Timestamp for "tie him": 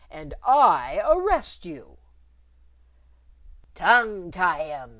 4.31-4.89